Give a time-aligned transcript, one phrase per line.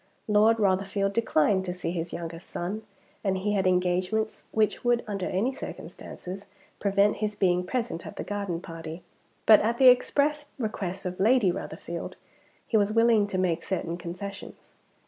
[0.27, 2.81] Lord Rotherfield declined to see his youngest son;
[3.23, 6.47] and he had engagements which would, under any circumstances,
[6.79, 9.03] prevent his being present at the garden party.
[9.45, 12.15] But at the express request of Lady Rotherfield,
[12.65, 14.73] he was willing to make certain concessions.